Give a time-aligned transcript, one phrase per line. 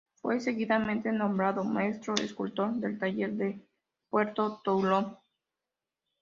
[0.15, 3.63] Fue seguidamente nombrado maestro escultor del taller del
[4.09, 5.15] puerto de Toulon.